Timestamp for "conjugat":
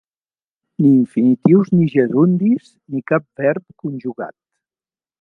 3.85-4.39